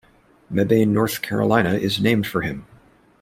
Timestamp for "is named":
1.75-2.25